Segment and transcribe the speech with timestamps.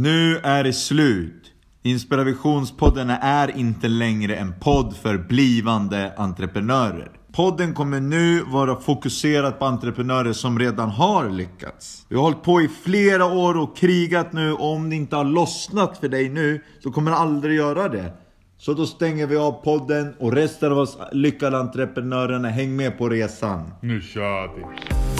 [0.00, 1.52] Nu är det slut.
[1.82, 7.10] Inspirationspodden är inte längre en podd för blivande entreprenörer.
[7.32, 12.06] Podden kommer nu vara fokuserad på entreprenörer som redan har lyckats.
[12.08, 15.24] Vi har hållit på i flera år och krigat nu och om det inte har
[15.24, 18.12] lossnat för dig nu så kommer det aldrig göra det.
[18.58, 23.08] Så då stänger vi av podden och resten av oss lyckade entreprenörerna, häng med på
[23.08, 23.70] resan.
[23.82, 25.17] Nu kör vi.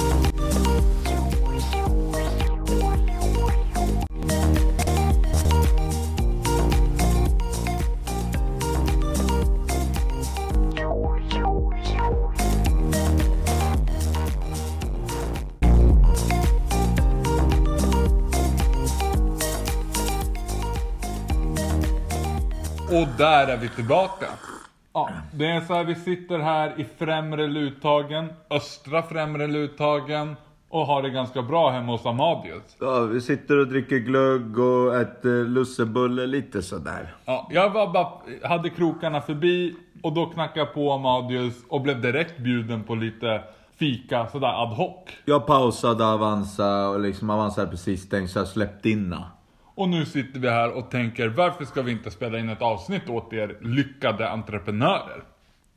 [22.99, 24.27] Och där är vi tillbaka.
[24.93, 30.37] Ja, det är så här vi sitter här i främre Luthagen, östra främre Luthagen
[30.69, 32.77] och har det ganska bra hemma hos Amadius.
[32.81, 37.15] Ja, vi sitter och dricker glögg och äter lussebulle lite sådär.
[37.25, 38.09] Ja, jag var bara,
[38.49, 43.43] hade krokarna förbi och då knackade jag på Amadius och blev direkt bjuden på lite
[43.77, 45.09] fika sådär ad hoc.
[45.25, 49.25] Jag pausade Avanza och liksom Avanza hade precis stängt så jag släppte inna.
[49.79, 53.09] Och nu sitter vi här och tänker varför ska vi inte spela in ett avsnitt
[53.09, 55.23] åt er lyckade entreprenörer?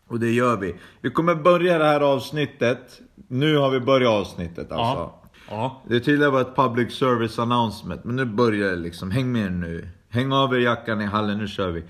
[0.07, 0.75] Och det gör vi.
[1.01, 3.01] Vi kommer börja det här avsnittet.
[3.27, 5.01] Nu har vi börjat avsnittet alltså.
[5.01, 5.21] Ja.
[5.49, 5.81] Ja.
[5.87, 9.11] Det tidigare var ett public service announcement, men nu börjar det liksom.
[9.11, 9.89] Häng med nu.
[10.09, 11.83] Häng av er jackan i hallen, nu kör vi.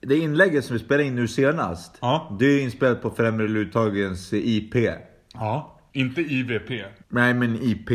[0.00, 2.36] Det inlägget som vi spelade in nu senast, Ja.
[2.40, 4.74] det är inspelat på Främre Luthagens IP.
[5.34, 5.80] Ja.
[5.92, 6.70] Inte IVP.
[7.08, 7.90] Nej men IP.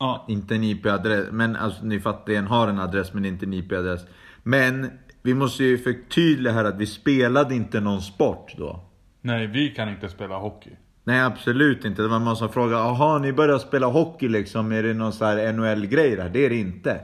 [0.00, 0.24] Ja.
[0.28, 1.26] Inte en IP-adress.
[1.30, 4.00] Men alltså ni fattar, den har en adress men inte en IP-adress.
[4.42, 4.90] Men
[5.22, 8.80] vi måste ju förtydliga här att vi spelade inte någon sport då.
[9.20, 10.70] Nej, vi kan inte spela hockey.
[11.04, 12.02] Nej absolut inte.
[12.02, 15.26] Det var någon som frågade, jaha ni börjar spela hockey liksom, är det någon sån
[15.26, 16.28] här NHL-grej där?
[16.28, 17.00] Det är det inte.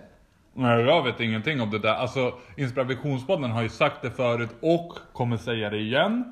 [0.54, 1.94] Nej, jag vet ingenting om det där.
[1.94, 6.24] Alltså, Inspirationspodden har ju sagt det förut och kommer säga det igen.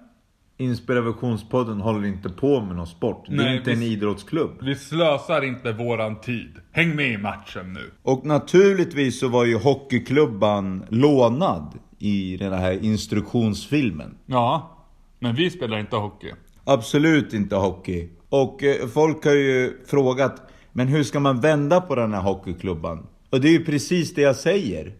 [0.56, 3.24] Inspirationspodden håller inte på med någon sport.
[3.28, 4.50] Det är Nej, inte en vi- idrottsklubb.
[4.62, 6.50] Vi slösar inte våran tid.
[6.72, 7.90] Häng med i matchen nu.
[8.02, 14.14] Och naturligtvis så var ju hockeyklubban lånad i den här instruktionsfilmen.
[14.26, 14.70] Ja,
[15.18, 16.32] men vi spelar inte hockey.
[16.64, 18.08] Absolut inte hockey.
[18.28, 23.06] Och eh, folk har ju frågat, men hur ska man vända på den här hockeyklubban?
[23.30, 24.92] Och det är ju precis det jag säger.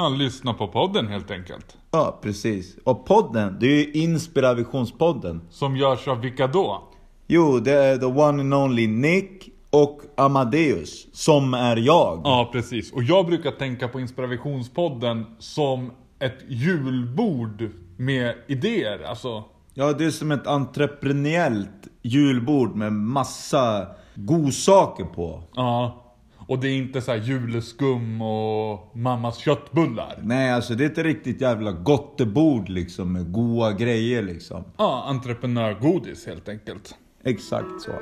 [0.00, 1.76] Ja, lyssna på podden helt enkelt.
[1.90, 2.76] Ja, precis.
[2.84, 5.40] Och podden, det är ju Inspirationspodden.
[5.50, 6.82] Som görs av vilka då?
[7.26, 12.20] Jo, det är the one and only Nick och Amadeus, som är jag.
[12.24, 12.92] Ja, precis.
[12.92, 19.02] Och jag brukar tänka på Inspirationspodden som ett julbord med idéer.
[19.02, 19.44] Alltså,
[19.74, 25.42] Ja, det är som ett entreprenöriellt julbord med massa godsaker på.
[25.54, 26.04] ja.
[26.48, 30.18] Och det är inte så här juleskum och mammas köttbullar.
[30.22, 34.64] Nej, alltså det är ett riktigt jävla gottebord liksom med goda grejer liksom.
[34.76, 36.94] Ja, entreprenörgodis helt enkelt.
[37.24, 37.92] Exakt så.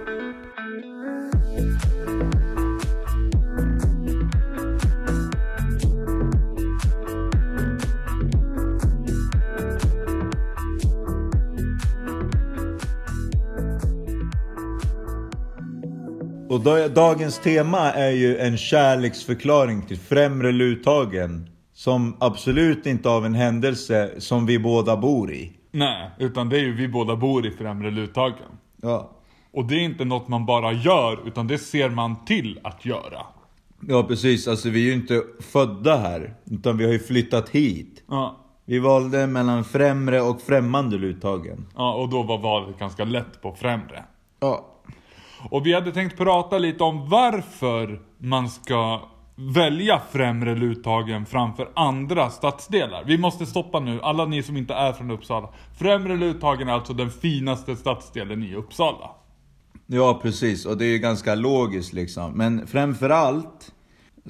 [16.56, 21.50] Och da- dagens tema är ju en kärleksförklaring till Främre Luthagen.
[21.72, 25.52] Som absolut inte av en händelse som vi båda bor i.
[25.72, 28.36] Nej, utan det är ju vi båda bor i Främre Luthagen.
[28.82, 29.10] Ja.
[29.52, 33.20] Och det är inte något man bara gör, utan det ser man till att göra.
[33.88, 36.34] Ja precis, alltså vi är ju inte födda här.
[36.50, 38.02] Utan vi har ju flyttat hit.
[38.08, 41.66] Ja, Vi valde mellan främre och främmande Luthagen.
[41.76, 44.04] ja och då var valet ganska lätt på Främre.
[44.40, 44.72] Ja.
[45.50, 49.00] Och vi hade tänkt prata lite om varför man ska
[49.36, 53.04] välja Främre Luthagen framför andra stadsdelar.
[53.06, 55.48] Vi måste stoppa nu, alla ni som inte är från Uppsala.
[55.78, 59.10] Främre Luthagen är alltså den finaste stadsdelen i Uppsala.
[59.86, 62.32] Ja precis, och det är ju ganska logiskt liksom.
[62.32, 63.72] Men framförallt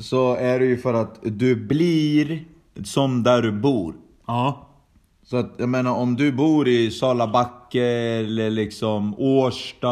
[0.01, 2.45] så är det ju för att du blir
[2.85, 3.95] som där du bor.
[4.27, 4.67] Ja.
[5.23, 9.89] Så att jag menar om du bor i Salabacke eller liksom Årsta.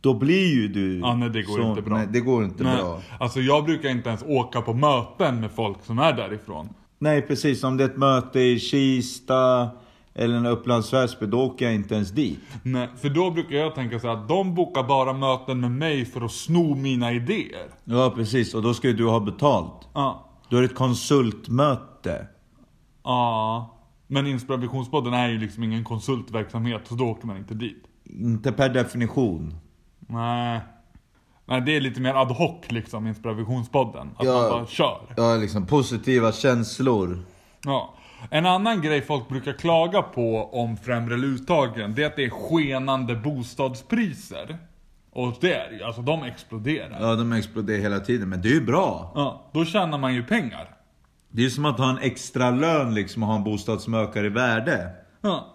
[0.00, 0.98] Då blir ju du...
[0.98, 1.96] Ja, nej, det går så- inte bra.
[1.96, 3.00] Nej, det går inte Nej, bra.
[3.18, 6.68] alltså jag brukar inte ens åka på möten med folk som är därifrån.
[6.98, 9.68] Nej precis, om det är ett möte i Kista
[10.14, 12.38] eller en Upplands Väsby, då åker jag inte ens dit.
[12.62, 16.20] Nej, för då brukar jag tänka så att de bokar bara möten med mig för
[16.20, 17.66] att sno mina idéer.
[17.84, 19.88] Ja precis, och då ska ju du ha betalt.
[19.94, 20.26] Ja.
[20.48, 22.26] Då är det ett konsultmöte.
[23.04, 23.76] Ja.
[24.06, 27.82] Men Inspirationspodden är ju liksom ingen konsultverksamhet, så då åker man inte dit.
[28.04, 29.54] Inte per definition.
[30.10, 30.60] Nej.
[31.46, 34.10] Nej, det är lite mer ad hoc liksom, inspirationspodden.
[34.16, 34.32] Att Ja.
[34.32, 35.00] man bara kör.
[35.16, 37.18] Ja, liksom positiva känslor.
[37.64, 37.94] Ja.
[38.30, 42.30] En annan grej folk brukar klaga på om främre luttagen, det är att det är
[42.30, 44.58] skenande bostadspriser.
[45.12, 46.98] Och det är ju, alltså de exploderar.
[47.00, 49.12] Ja, de exploderar hela tiden, men det är ju bra.
[49.14, 50.76] Ja, då tjänar man ju pengar.
[51.28, 53.94] Det är ju som att ha en extra lön liksom och ha en bostad som
[53.94, 54.90] ökar i värde.
[55.20, 55.46] Ja.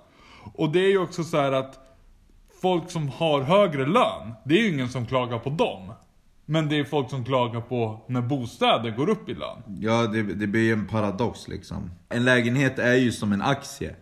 [0.53, 1.79] Och det är ju också så här att
[2.65, 5.93] folk som har högre lön, det är ju ingen som klagar på dem.
[6.45, 9.77] Men det är folk som klagar på när bostäder går upp i lön.
[9.79, 11.91] Ja, det, det blir ju en paradox liksom.
[12.09, 13.95] En lägenhet är ju som en aktie.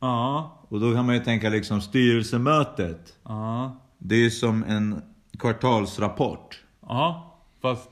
[0.00, 3.14] Ja, Och då kan man ju tänka liksom styrelsemötet.
[3.24, 5.02] ja, Det är ju som en
[5.38, 6.60] kvartalsrapport.
[6.88, 7.26] ja.
[7.62, 7.90] Fast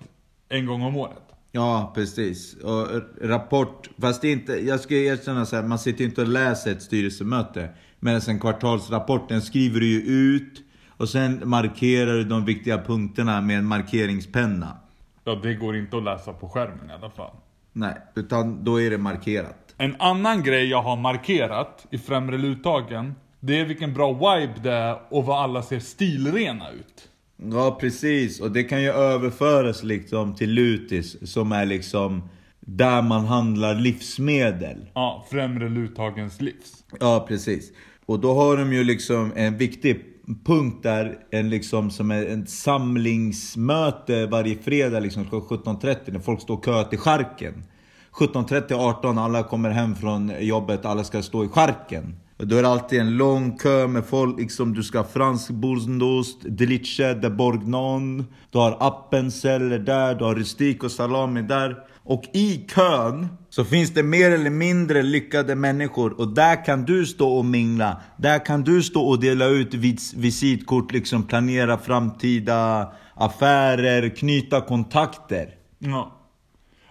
[0.48, 1.22] en gång om året.
[1.52, 2.54] Ja, precis.
[2.54, 2.86] Och
[3.22, 6.28] rapport, fast det är inte, jag ska erkänna så här, man sitter ju inte och
[6.28, 7.68] läser ett styrelsemöte.
[8.00, 13.40] Medan en kvartalsrapport, den skriver du ju ut och sen markerar du de viktiga punkterna
[13.40, 14.76] med en markeringspenna.
[15.24, 17.36] Ja, det går inte att läsa på skärmen i alla fall.
[17.72, 19.74] Nej, utan då är det markerat.
[19.76, 24.72] En annan grej jag har markerat i främre luttagen, det är vilken bra vibe det
[24.72, 27.08] är och vad alla ser stilrena ut.
[27.52, 28.40] Ja, precis.
[28.40, 32.28] Och det kan ju överföras liksom till Lutis som är liksom
[32.60, 34.86] där man handlar livsmedel.
[34.94, 36.84] Ja, främre luttagens livs.
[37.00, 37.72] Ja, precis.
[38.08, 40.04] Och då har de ju liksom en viktig
[40.44, 46.40] punkt där, en liksom som är ett samlingsmöte varje fredag liksom klockan 17.30 när folk
[46.40, 47.64] står och kö till charken.
[48.12, 52.16] 17.30 18 alla kommer hem från jobbet, alla ska stå i charken.
[52.38, 55.50] Och då är det alltid en lång kö med folk, liksom du ska ha fransk
[55.50, 58.24] bourgeoist, delice de bourgnon.
[58.50, 61.76] Du har appenzeller där, du har rustik och salami där.
[62.08, 67.06] Och i kön så finns det mer eller mindre lyckade människor och där kan du
[67.06, 68.02] stå och mingla.
[68.16, 75.54] Där kan du stå och dela ut vis visitkort, liksom planera framtida affärer, knyta kontakter.
[75.78, 76.14] Ja.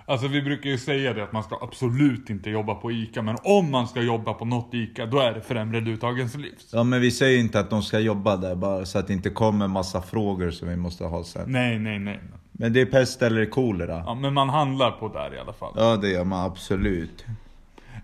[0.06, 3.36] Alltså vi brukar ju säga det att man ska absolut inte jobba på ICA, men
[3.44, 6.70] om man ska jobba på något ICA, då är det främre luttagens livs.
[6.74, 9.30] Ja men vi säger inte att de ska jobba där bara så att det inte
[9.30, 11.52] kommer massa frågor som vi måste ha sen.
[11.52, 12.20] Nej, nej, nej.
[12.57, 14.04] Men det är pest eller kolera.
[14.06, 15.74] Ja, men man handlar på där i alla fall.
[15.75, 17.25] Ja det gör man absolut.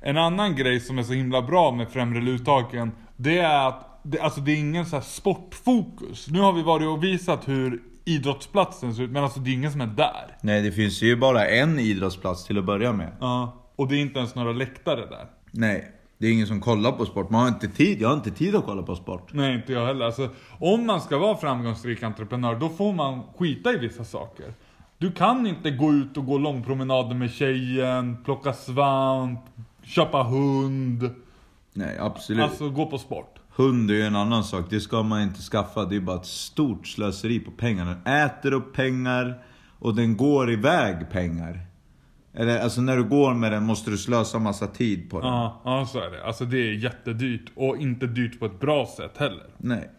[0.01, 4.19] En annan grej som är så himla bra med främre luttagen, det är att det,
[4.19, 6.27] alltså det är ingen så sportfokus.
[6.29, 9.71] Nu har vi varit och visat hur idrottsplatsen ser ut, men alltså det är ingen
[9.71, 10.37] som är där.
[10.41, 13.11] Nej det finns ju bara en idrottsplats till att börja med.
[13.19, 13.59] Ja.
[13.75, 15.27] Och det är inte ens några läktare där.
[15.51, 15.91] Nej,
[16.23, 17.29] det är ingen som kollar på sport.
[17.29, 18.01] Man har inte tid.
[18.01, 19.29] Jag har inte tid att kolla på sport.
[19.33, 20.05] Nej, inte jag heller.
[20.05, 20.29] Alltså,
[20.59, 24.45] om man ska vara framgångsrik entreprenör, då får man skita i vissa saker.
[24.97, 29.39] Du kan inte gå ut och gå långpromenader med tjejen, plocka svamp,
[29.83, 31.09] köpa hund.
[31.73, 32.43] Nej, absolut.
[32.43, 33.39] Alltså gå på sport.
[33.55, 34.65] Hund är ju en annan sak.
[34.69, 35.85] Det ska man inte skaffa.
[35.85, 37.85] Det är bara ett stort slöseri på pengar.
[37.85, 39.43] Den äter upp pengar
[39.79, 41.59] och den går iväg pengar.
[42.33, 45.29] Eller alltså när du går med den måste du slösa massa tid på den.
[45.29, 46.25] Ja, ja så är det.
[46.25, 47.51] Alltså det är jättedyrt.
[47.55, 49.45] Och inte dyrt på ett bra sätt heller.
[49.57, 49.89] Nej.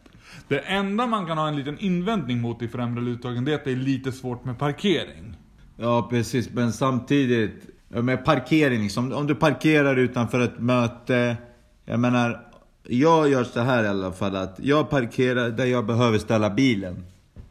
[0.48, 3.64] Det enda man kan ha en liten invändning mot i främre luttagen, det är att
[3.64, 5.36] det är lite svårt med parkering.
[5.76, 9.12] Ja precis, men samtidigt med parkering liksom.
[9.12, 11.36] Om du parkerar utanför ett möte.
[11.84, 12.46] Jag menar,
[12.82, 17.04] jag gör så här i alla fall att jag parkerar där jag behöver ställa bilen.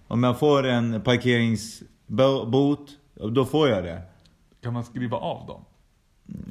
[0.07, 2.89] Om jag får en parkeringsbot,
[3.31, 4.01] då får jag det.
[4.63, 5.65] Kan man skriva av dem?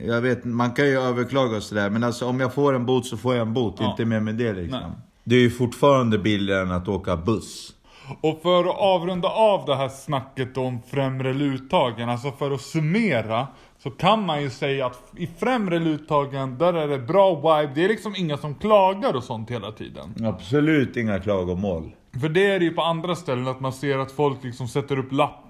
[0.07, 1.91] Jag vet, man kan ju överklaga och sådär.
[1.91, 3.77] Men alltså om jag får en bot så får jag en bot.
[3.79, 3.91] Ja.
[3.91, 4.81] Inte mer med det liksom.
[4.81, 4.91] Nej.
[5.25, 7.75] Det är ju fortfarande billigare än att åka buss.
[8.21, 13.47] Och för att avrunda av det här snacket om främre luttagen, alltså för att summera,
[13.83, 17.85] så kan man ju säga att i främre luttagen, där är det bra vibe, det
[17.85, 20.27] är liksom inga som klagar och sånt hela tiden.
[20.27, 21.91] Absolut inga klagomål.
[22.21, 24.99] För det är det ju på andra ställen, att man ser att folk liksom sätter
[24.99, 25.42] upp lappar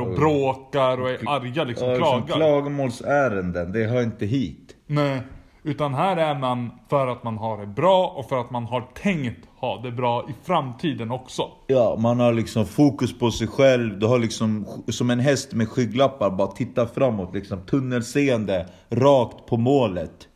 [0.00, 2.16] och bråkar och är arga liksom, Ja, klagar.
[2.16, 4.76] liksom klagomålsärenden, det hör inte hit.
[4.86, 5.20] Nej,
[5.62, 8.80] utan här är man för att man har det bra och för att man har
[9.02, 11.42] tänkt ha det bra i framtiden också.
[11.66, 13.98] Ja, man har liksom fokus på sig själv.
[13.98, 17.34] Du har liksom som en häst med skygglappar, bara titta framåt.
[17.34, 20.28] Liksom tunnelseende, rakt på målet.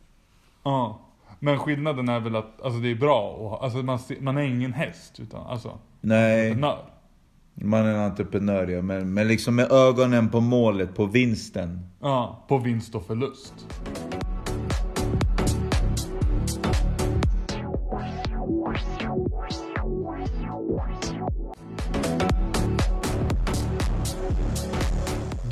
[0.63, 0.99] Ja.
[1.39, 4.73] Men skillnaden är väl att alltså det är bra och alltså man, man är ingen
[4.73, 6.77] häst utan alltså Nej, entreprenör
[7.55, 8.81] man är en entreprenör ja.
[8.81, 11.79] Men, men liksom med ögonen på målet, på vinsten.
[12.01, 13.53] Ja, på vinst och förlust.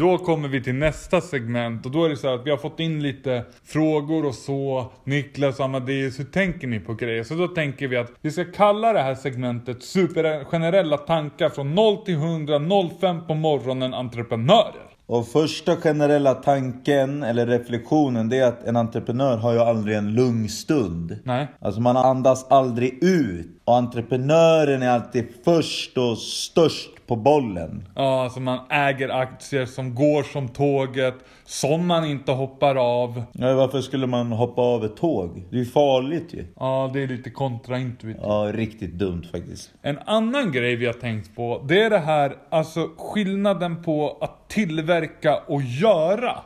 [0.01, 2.57] Då kommer vi till nästa segment och då är det så här att vi har
[2.57, 4.91] fått in lite frågor och så.
[5.03, 7.23] Niklas och Amadeus, hur tänker ni på grejer?
[7.23, 11.97] Så då tänker vi att vi ska kalla det här segmentet supergenerella tankar från 0
[11.97, 12.59] till 100,
[12.99, 14.91] 05 på morgonen entreprenörer.
[15.05, 20.13] Och första generella tanken eller reflektionen det är att en entreprenör har ju aldrig en
[20.13, 21.17] lugn stund.
[21.23, 21.47] Nej.
[21.59, 23.47] Alltså man andas aldrig ut.
[23.65, 27.87] Och entreprenören är alltid först och störst på bollen.
[27.95, 31.15] Ja, alltså man äger aktier som går som tåget,
[31.45, 33.23] som man inte hoppar av.
[33.31, 35.43] Ja, varför skulle man hoppa av ett tåg?
[35.49, 36.45] Det är ju farligt ju.
[36.59, 38.23] Ja, det är lite kontraintuitivt.
[38.23, 39.73] Ja, riktigt dumt faktiskt.
[39.81, 44.49] En annan grej vi har tänkt på, det är det här, alltså skillnaden på att
[44.49, 46.37] tillverka och göra.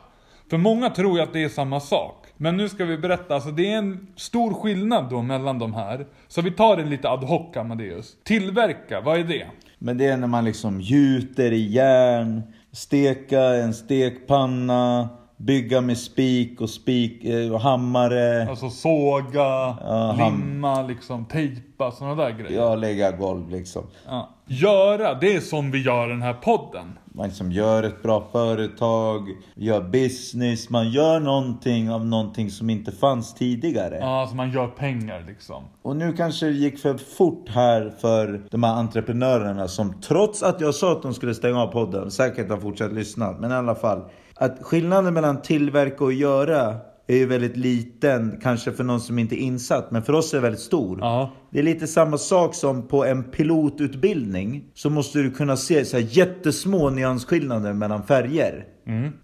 [0.50, 2.26] För många tror ju att det är samma sak.
[2.36, 6.06] Men nu ska vi berätta, alltså det är en stor skillnad då mellan de här.
[6.28, 8.16] Så vi tar det lite ad hoc Amadeus.
[8.24, 9.46] Tillverka, vad är det?
[9.78, 12.42] Men det är när man liksom gjuter i järn,
[12.72, 18.48] steka en stekpanna, bygga med spik och spik eh, och hammare.
[18.50, 22.60] Alltså såga, Ja, limma, liksom tejpa, sådana där grejer.
[22.60, 23.82] Ja, lägga golv liksom.
[24.06, 24.28] Ja.
[24.46, 26.98] Göra, det är som vi gör den här podden.
[27.16, 32.92] Man liksom gör ett bra företag, gör business, man gör någonting av någonting som inte
[32.92, 33.98] fanns tidigare.
[34.00, 35.64] Ja, alltså man gör pengar liksom.
[35.82, 40.60] Och nu kanske det gick för fort här för de här entreprenörerna som trots att
[40.60, 43.32] jag sa att de skulle stänga av podden säkert har fortsatt lyssna.
[43.32, 44.02] Men i alla fall.
[44.34, 49.34] Att skillnaden mellan tillverka och göra är ju väldigt liten, kanske för någon som inte
[49.34, 50.98] är insatt, men för oss är det väldigt stor.
[51.00, 51.32] Ja.
[51.50, 54.64] Det är lite samma sak som på en pilotutbildning.
[54.74, 58.64] Så måste du kunna se så här jättesmå nyansskillnader mellan färger.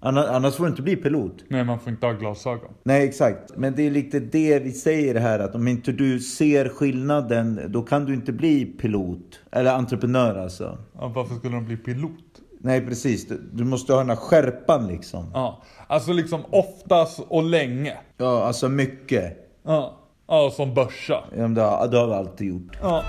[0.01, 1.45] Anna- Annars får du inte bli pilot.
[1.49, 2.71] Nej, man får inte ha glasögon.
[2.85, 6.69] Nej exakt, men det är lite det vi säger här att om inte du ser
[6.69, 9.41] skillnaden då kan du inte bli pilot.
[9.53, 10.79] Eller entreprenör alltså.
[10.95, 12.32] Ja, varför skulle de bli pilot?
[12.65, 15.31] Nej precis, du, du måste ha den här skärpan liksom.
[15.35, 17.97] Ja, alltså liksom oftast och länge.
[18.17, 19.37] Ja, alltså mycket.
[19.63, 19.97] Ja,
[20.29, 21.25] ja som börsa.
[21.31, 22.79] Ja, men Det har, det har vi alltid gjort.
[22.83, 23.05] Ja.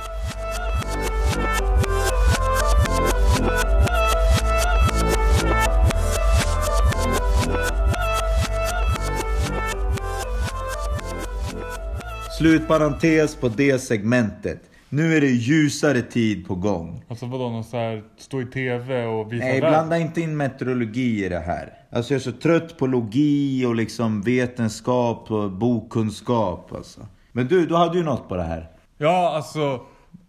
[12.38, 14.60] Slutparentes på det segmentet.
[14.95, 17.03] Nu är det ljusare tid på gång.
[17.07, 19.69] Alltså vadå, någon så här, stå i TV och visa Nej, världen?
[19.69, 21.73] blanda inte in meteorologi i det här.
[21.91, 27.01] Alltså jag är så trött på logi och liksom vetenskap och bokkunskap alltså.
[27.31, 28.67] Men du, du hade ju något på det här.
[28.97, 29.81] Ja, alltså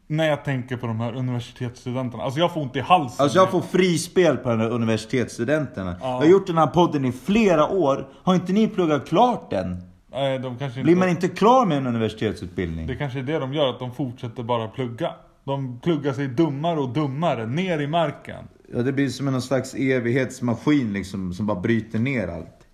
[0.07, 2.23] när jag tänker på de här universitetsstudenterna.
[2.23, 3.23] Alltså jag får ont i halsen.
[3.23, 5.97] Alltså jag får frispel på de här universitetsstudenterna.
[6.01, 6.09] Ja.
[6.09, 8.09] Jag har gjort den här podden i flera år.
[8.23, 9.94] Har inte ni pluggat klart den?
[10.15, 10.83] Nej, de kanske inte...
[10.83, 12.87] Blir man inte klar med en universitetsutbildning?
[12.87, 15.11] Det kanske är det de gör, att de fortsätter bara plugga.
[15.45, 18.45] De pluggar sig dummare och dummare, ner i marken.
[18.75, 22.67] Ja, det blir som en slags evighetsmaskin liksom, som bara bryter ner allt.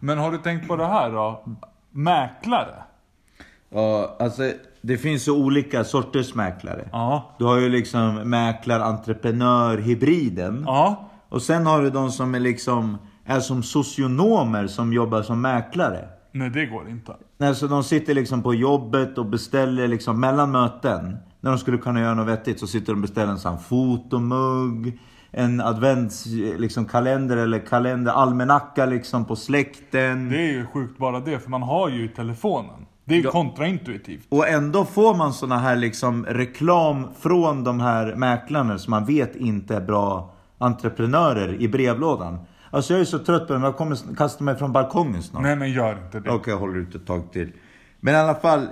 [0.00, 1.44] Men har du tänkt på det här då?
[1.90, 2.74] Mäklare?
[3.68, 6.88] Ja, alltså det finns så olika sorters mäklare.
[6.92, 7.36] Ja.
[7.38, 10.64] Du har ju liksom mäklar, entreprenör, hybriden.
[10.66, 11.10] Ja.
[11.28, 16.08] Och sen har du de som är liksom, är som socionomer som jobbar som mäklare.
[16.32, 17.16] Nej, det går inte.
[17.40, 21.16] Alltså de sitter liksom på jobbet och beställer liksom mellan möten.
[21.40, 24.98] När de skulle kunna göra något vettigt så sitter de och beställer en sån fotomugg.
[25.32, 26.26] En advents
[26.58, 30.28] liksom kalender eller kalender, almanacka liksom på släkten.
[30.28, 32.86] Det är ju sjukt bara det, för man har ju telefonen.
[33.04, 33.30] Det är Ja.
[33.30, 34.26] kontraintuitivt.
[34.28, 39.36] Och ändå får man såna här liksom reklam från de här mäklarna som man vet
[39.36, 42.38] inte är bra entreprenörer i brevlådan.
[42.70, 45.42] Alltså jag är så trött på dem, jag kommer kasta mig från balkongen snart.
[45.42, 46.30] Nej, men gör inte det.
[46.30, 47.52] Okej, jag håller ut ett tag till.
[48.00, 48.68] Men i alla fall,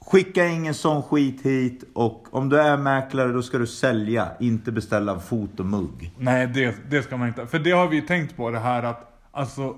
[0.00, 1.84] skicka ingen sån skit hit.
[1.94, 6.14] Och om du är mäklare, då ska du sälja, inte beställa fotomugg.
[6.18, 7.46] Nej, det, det ska man inte.
[7.46, 9.76] För det har vi ju tänkt på det här att, alltså,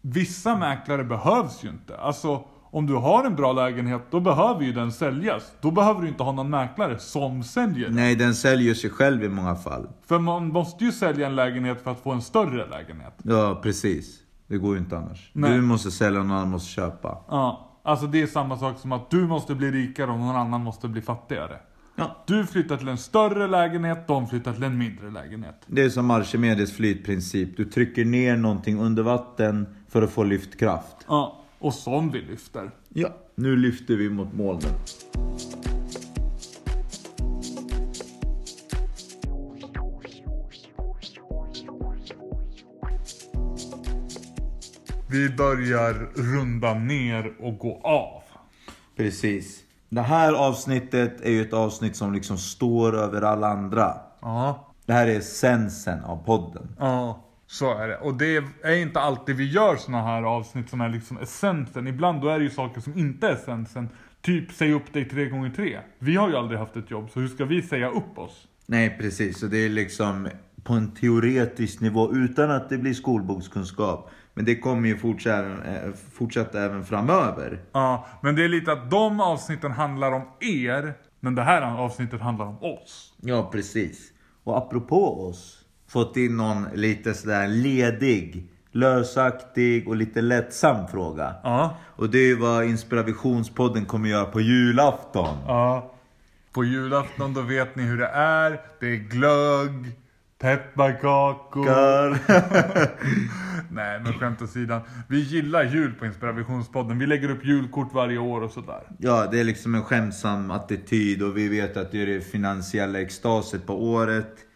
[0.00, 1.96] vissa mäklare behövs ju inte.
[1.96, 5.52] Alltså, om du har en bra lägenhet, då behöver ju den säljas.
[5.60, 7.90] Då behöver du inte ha någon mäklare som säljer.
[7.90, 9.88] Nej, den säljer sig själv i många fall.
[10.06, 13.14] För man måste ju sälja en lägenhet för att få en större lägenhet.
[13.22, 14.18] Ja, precis.
[14.46, 15.30] Det går ju inte annars.
[15.32, 15.52] Nej.
[15.52, 17.18] Du måste sälja och någon annan måste köpa.
[17.28, 20.60] Ja, alltså det är samma sak som att du måste bli rikare och någon annan
[20.60, 21.56] måste bli fattigare.
[21.96, 22.24] Ja.
[22.26, 25.62] Du flyttar till en större lägenhet, de flyttar till en mindre lägenhet.
[25.66, 27.56] Det är som Archimedes flytprincip.
[27.56, 30.96] Du trycker ner någonting under vatten för att få lyftkraft.
[31.08, 32.70] Ja, och som vi lyfter.
[32.88, 34.72] Ja, nu lyfter vi mot molnen.
[45.10, 48.22] Vi börjar runda ner och gå av.
[48.96, 49.60] Precis.
[49.88, 53.94] Det här avsnittet är ju ett avsnitt som liksom står över alla andra.
[54.20, 56.68] Ja, Det här är essensen av podden.
[56.78, 57.24] ja.
[57.50, 57.96] Så är det.
[57.96, 61.86] Och det är inte alltid vi gör såna här avsnitt som är liksom essensen.
[61.86, 63.88] Ibland då är det ju saker som inte är essensen.
[64.22, 65.78] Typ säg upp dig tre gånger tre.
[65.98, 68.48] Vi har ju aldrig haft ett jobb, så hur ska vi säga upp oss?
[68.66, 69.40] Nej, precis.
[69.40, 70.28] Så det är liksom
[70.64, 74.10] på en teoretisk nivå utan att det blir skolbokskunskap.
[74.34, 77.60] Men det kommer ju fortsätta, eh, fortsätta även framöver.
[77.72, 82.20] Ja, men det är lite att de avsnitten handlar om er, men det här avsnittet
[82.20, 83.14] handlar om oss.
[83.20, 84.12] Ja, precis.
[84.44, 91.34] Och apropå oss, fått in någon lite sådär ledig, lösaktig och lite lättsam fråga.
[91.42, 91.76] Ja.
[91.86, 95.36] Och det är vad Inspirationspodden kommer göra på julafton.
[95.46, 95.94] Ja.
[96.52, 98.60] På julafton då vet ni hur det är.
[98.80, 99.92] Det är glögg,
[100.38, 102.18] pepparkakor.
[103.74, 104.80] Nej men skämt åsidan.
[105.08, 106.98] Vi gillar jul på Inspirationspodden.
[106.98, 108.82] Vi lägger upp julkort varje år och sådär.
[108.98, 113.00] Ja, det är liksom en skämtsam attityd och vi vet att det är det finansiella
[113.00, 114.47] extaset på året.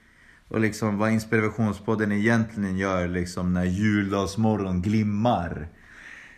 [0.52, 5.68] Och liksom vad Inspirationspodden egentligen gör liksom när juldagsmorgon glimmar.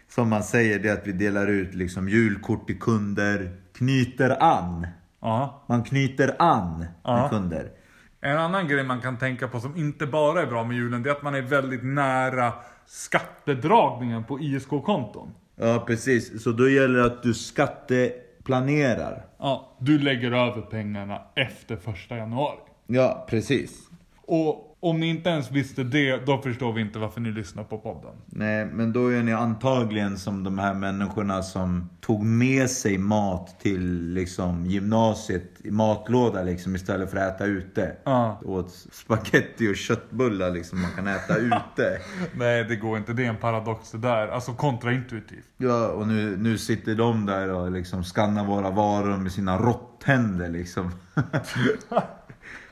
[0.09, 4.87] Som man säger, det är att vi delar ut liksom julkort till kunder, knyter an.
[5.21, 5.65] Ja.
[5.69, 7.29] Man knyter an med Ja.
[7.31, 7.71] kunder.
[8.21, 11.11] En annan grej man kan tänka på som inte bara är bra med julen, det
[11.11, 12.53] är att man är väldigt nära
[12.87, 15.31] skattedragningen på ISK-konton.
[15.57, 16.43] Ja, precis.
[16.43, 19.27] Så då gäller det att du skatteplanerar.
[19.39, 22.59] Ja, du lägger över pengarna efter första januari.
[22.87, 23.91] Ja, precis.
[24.27, 27.79] Och om ni inte ens visste det, då förstår vi inte varför ni lyssnar på
[27.79, 28.15] podden.
[28.27, 33.61] Nej, men då är ni antagligen som de här människorna som tog med sig mat
[33.61, 37.97] till liksom gymnasiet i matlåda liksom istället för att äta ute.
[38.05, 38.41] Ja.
[38.45, 41.99] Åt spaghetti och köttbullar liksom man kan äta ute.
[42.35, 43.13] Nej, det går inte.
[43.13, 44.29] Det är en paradox det där.
[44.29, 45.45] Alltså kontraintuitivt.
[45.57, 50.49] Ja, och nu, nu sitter de där och liksom skannar våra varor med sina råttänder
[50.49, 50.91] liksom.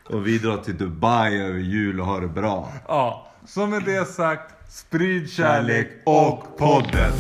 [0.08, 2.72] och vi drar till Dubai över jul och har det bra.
[2.88, 7.12] Ja, så med det sagt, sprid kärlek och podden.